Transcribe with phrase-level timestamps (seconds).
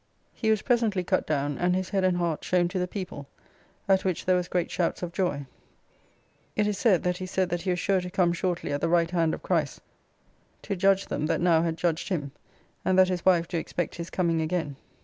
[0.33, 3.27] He was presently cut down, and his head and heart shown to the people,
[3.87, 5.45] at which there was great shouts of joy.
[6.55, 8.89] It is said, that he said that he was sure to come shortly at the
[8.89, 9.79] right hand of Christ
[10.63, 12.31] to judge them that now had judged him;
[12.83, 14.75] and that his wife do expect his coming again.